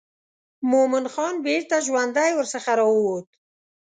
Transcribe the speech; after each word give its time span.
مومن 0.71 1.05
خان 1.13 1.33
بیرته 1.45 1.75
ژوندی 1.85 2.31
ورڅخه 2.35 2.73
راووت. 2.79 3.27